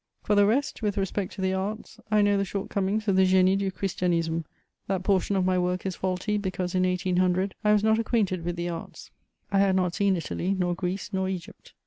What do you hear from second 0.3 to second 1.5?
the rest, with respect to